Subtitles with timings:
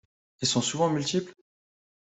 [0.41, 1.31] Ils sont souvent multiples.